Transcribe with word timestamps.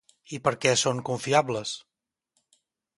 I 0.37 0.39
per 0.47 0.53
què 0.65 0.71
són 0.85 1.03
confiables? 1.11 1.77